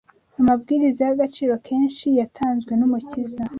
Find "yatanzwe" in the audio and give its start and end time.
2.19-2.71